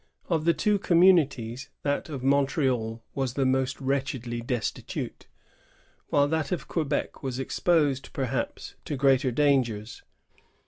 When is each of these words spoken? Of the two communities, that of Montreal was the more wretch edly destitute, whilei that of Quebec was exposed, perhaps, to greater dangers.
Of 0.29 0.45
the 0.45 0.53
two 0.55 0.79
communities, 0.79 1.69
that 1.83 2.09
of 2.09 2.23
Montreal 2.23 3.03
was 3.13 3.35
the 3.35 3.45
more 3.45 3.67
wretch 3.79 4.13
edly 4.13 4.43
destitute, 4.43 5.27
whilei 6.11 6.27
that 6.31 6.51
of 6.51 6.67
Quebec 6.67 7.21
was 7.21 7.37
exposed, 7.37 8.11
perhaps, 8.11 8.73
to 8.85 8.95
greater 8.95 9.29
dangers. 9.29 10.01